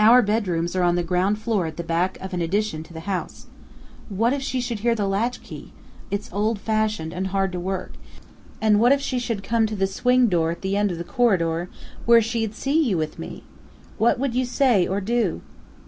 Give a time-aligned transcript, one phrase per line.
[0.00, 2.98] "Our bedrooms are on the ground floor at the back of an addition to the
[3.06, 3.46] house.
[4.08, 5.72] What if she should hear the latchkey
[6.10, 7.92] (it's old fashioned and hard to work),
[8.60, 11.04] and what if she should come to the swing door at the end of the
[11.04, 11.68] corridor
[12.04, 13.44] where she'd see you with me?
[13.96, 15.40] What would you say or do?"